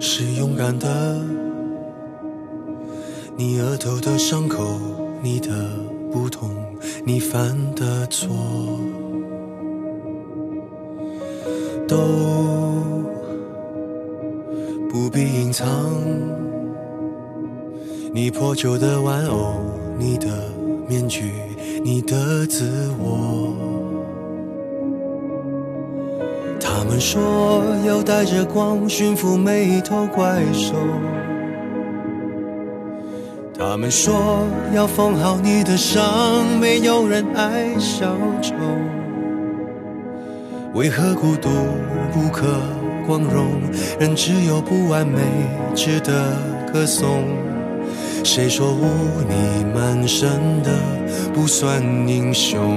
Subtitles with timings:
[0.00, 1.20] 是勇敢的。
[3.36, 4.78] 你额头的伤口
[5.20, 5.48] 你的
[6.12, 6.50] 不同
[7.04, 8.30] 你犯的错
[11.88, 11.96] 都
[14.88, 15.66] 不必隐藏。
[18.12, 19.56] 你破旧的玩偶
[19.98, 20.48] 你的
[20.88, 21.32] 面具
[21.82, 23.73] 你的自我。
[26.76, 30.74] 他们说要带着光驯服每一头怪兽。
[33.56, 36.04] 他们说要缝好你的伤，
[36.60, 38.54] 没有人爱小丑。
[40.74, 41.48] 为何孤独
[42.12, 42.44] 不可
[43.06, 43.60] 光荣？
[44.00, 45.20] 人只有不完美
[45.76, 46.36] 值得
[46.72, 47.22] 歌颂。
[48.24, 48.82] 谁说污
[49.28, 50.28] 泥满身
[50.64, 50.72] 的
[51.32, 52.76] 不算英雄？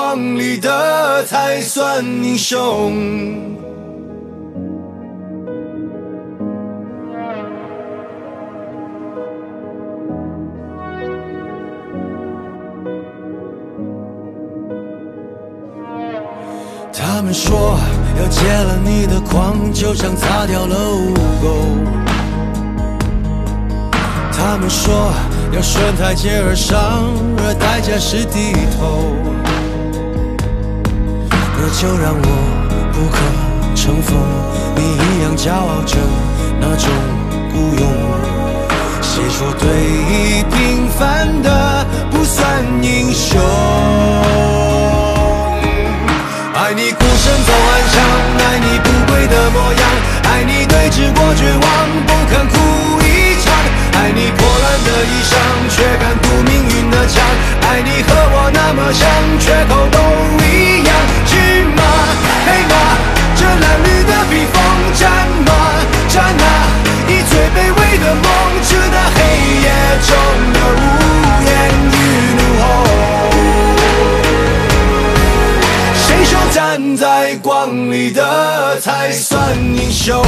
[0.00, 2.90] 光里的才算英雄。
[16.90, 17.78] 他们说
[18.18, 21.46] 要戒了你的狂，就像擦掉了污垢。
[24.32, 25.12] 他们说。
[25.52, 26.78] 要顺台阶而上，
[27.38, 29.49] 而代价是低头。
[31.62, 32.24] 那就让我
[32.90, 33.18] 不可
[33.76, 34.16] 乘风，
[34.74, 35.98] 你一样骄傲着
[36.58, 36.88] 那种
[37.52, 37.84] 孤勇。
[39.02, 43.38] 谁说对弈平凡的不算英雄？
[46.54, 48.00] 爱你孤身走暗巷，
[48.40, 49.82] 爱你不跪的模样，
[50.32, 51.62] 爱你对峙过绝望，
[52.06, 52.56] 不肯哭
[53.04, 53.52] 一场，
[54.00, 55.36] 爱你破烂的衣裳。
[55.68, 57.22] 却敢堵命运的枪，
[57.68, 59.06] 爱你和我那么像，
[59.38, 59.86] 缺口
[77.00, 80.22] 在光里的才算英雄？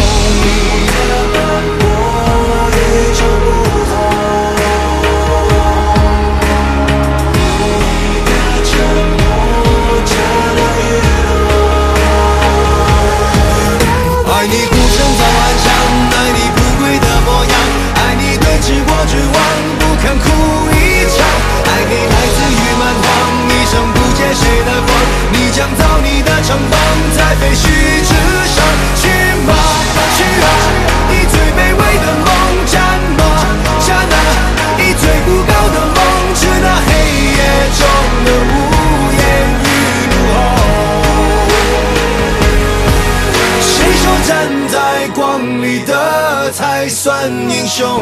[46.88, 48.00] 算英雄。